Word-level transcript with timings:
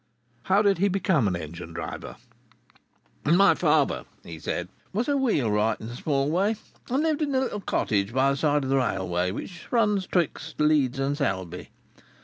How 0.45 0.63
did 0.63 0.79
he 0.79 0.87
become 0.87 1.27
an 1.27 1.35
engine 1.35 1.73
driver? 1.73 2.15
"My 3.23 3.53
father," 3.53 4.05
he 4.23 4.39
said, 4.39 4.67
"was 4.93 5.07
a 5.07 5.15
wheelwright 5.15 5.79
in 5.79 5.89
a 5.89 5.95
small 5.95 6.27
way, 6.31 6.55
and 6.89 7.03
lived 7.03 7.21
in 7.21 7.35
a 7.35 7.39
little 7.39 7.61
cottage 7.61 8.11
by 8.11 8.31
the 8.31 8.37
side 8.37 8.63
of 8.63 8.71
the 8.71 8.77
railway 8.77 9.29
which 9.29 9.71
runs 9.71 10.07
betwixt 10.07 10.59
Leeds 10.59 10.97
and 10.97 11.15
Selby. 11.15 11.69